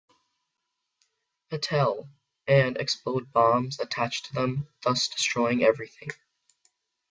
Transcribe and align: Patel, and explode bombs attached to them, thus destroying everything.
Patel, 1.51 2.09
and 2.47 2.75
explode 2.77 3.31
bombs 3.31 3.79
attached 3.79 4.25
to 4.25 4.33
them, 4.33 4.67
thus 4.81 5.07
destroying 5.07 5.63
everything. 5.63 6.09